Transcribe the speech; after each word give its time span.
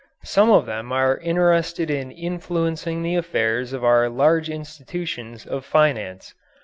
Some 0.23 0.49
of 0.49 0.65
them 0.65 0.91
are 0.91 1.19
interested 1.19 1.91
in 1.91 2.09
influencing 2.09 3.03
the 3.03 3.15
affairs 3.17 3.71
of 3.71 3.83
our 3.83 4.09
large 4.09 4.49
institutions 4.49 5.45
of 5.45 5.63
finance. 5.63 6.33